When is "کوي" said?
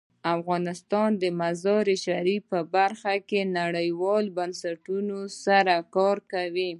6.33-6.69